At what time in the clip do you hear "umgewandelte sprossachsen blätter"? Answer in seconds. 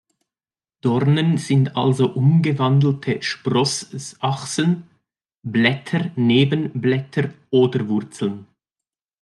2.15-6.09